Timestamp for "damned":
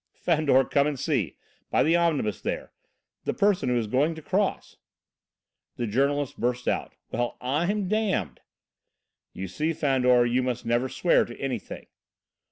7.87-8.39